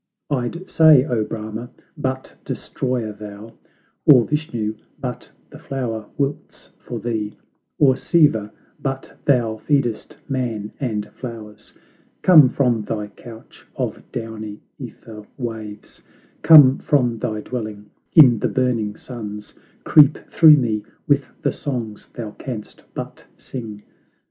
[0.31, 3.53] I'd say, O Brahma, but destroyer thou;
[4.07, 7.37] Or Vishnu, but the flower wilts for thee;
[7.77, 8.51] Or Siva,
[8.81, 11.75] but thou feedest man and flowers;
[12.23, 16.01] Come from thy couch of downy ^ther waves,
[16.41, 22.31] Come from thy dwelling in the burning suns, Creep through me with the songs thou
[22.31, 23.83] canst but sing.